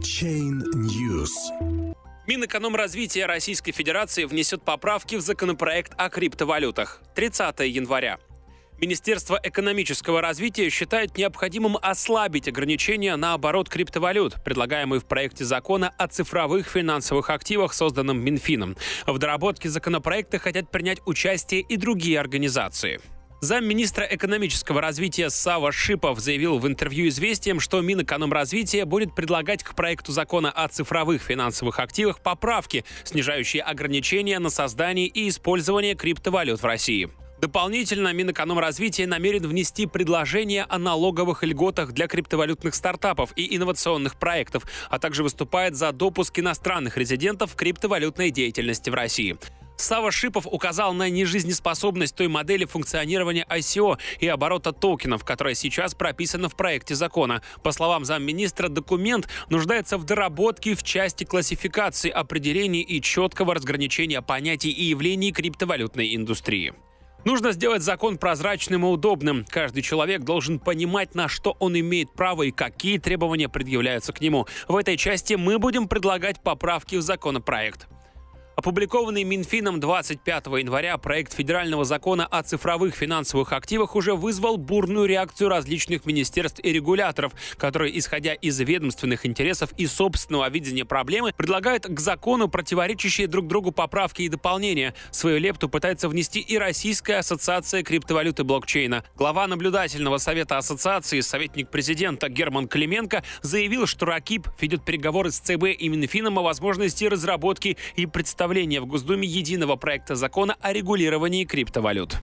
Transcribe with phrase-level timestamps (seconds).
[0.00, 1.30] Chain News.
[2.26, 7.02] Минэкономразвития Российской Федерации внесет поправки в законопроект о криптовалютах.
[7.14, 8.18] 30 января.
[8.78, 16.08] Министерство экономического развития считает необходимым ослабить ограничения на оборот криптовалют, предлагаемые в проекте закона о
[16.08, 18.76] цифровых финансовых активах, созданном Минфином.
[19.06, 23.00] В доработке законопроекта хотят принять участие и другие организации.
[23.40, 30.12] Замминистра экономического развития Сава Шипов заявил в интервью «Известиям», что Минэкономразвития будет предлагать к проекту
[30.12, 37.08] закона о цифровых финансовых активах поправки, снижающие ограничения на создание и использование криптовалют в России.
[37.40, 44.98] Дополнительно Минэкономразвития намерен внести предложение о налоговых льготах для криптовалютных стартапов и инновационных проектов, а
[44.98, 49.38] также выступает за допуск иностранных резидентов криптовалютной деятельности в России.
[49.80, 56.48] Сава Шипов указал на нежизнеспособность той модели функционирования ICO и оборота токенов, которая сейчас прописана
[56.48, 57.42] в проекте закона.
[57.62, 64.70] По словам замминистра, документ нуждается в доработке в части классификации, определений и четкого разграничения понятий
[64.70, 66.74] и явлений криптовалютной индустрии.
[67.24, 69.44] Нужно сделать закон прозрачным и удобным.
[69.48, 74.46] Каждый человек должен понимать, на что он имеет право и какие требования предъявляются к нему.
[74.68, 77.88] В этой части мы будем предлагать поправки в законопроект.
[78.60, 85.48] Опубликованный Минфином 25 января проект федерального закона о цифровых финансовых активах уже вызвал бурную реакцию
[85.48, 91.98] различных министерств и регуляторов, которые, исходя из ведомственных интересов и собственного видения проблемы, предлагают к
[92.00, 94.92] закону противоречащие друг другу поправки и дополнения.
[95.10, 99.04] Свою лепту пытается внести и Российская ассоциация криптовалюты блокчейна.
[99.16, 105.64] Глава наблюдательного совета ассоциации, советник президента Герман Клименко заявил, что РАКИП ведет переговоры с ЦБ
[105.78, 111.44] и Минфином о возможности разработки и представления представления в Госдуме единого проекта закона о регулировании
[111.44, 112.16] криптовалют.